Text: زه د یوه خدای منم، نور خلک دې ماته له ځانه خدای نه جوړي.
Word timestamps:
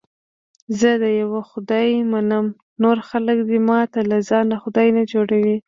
زه 0.79 0.91
د 1.03 1.05
یوه 1.21 1.41
خدای 1.49 1.89
منم، 2.13 2.45
نور 2.83 2.97
خلک 3.09 3.37
دې 3.49 3.59
ماته 3.67 3.99
له 4.09 4.17
ځانه 4.29 4.55
خدای 4.63 4.87
نه 4.97 5.03
جوړي. 5.11 5.45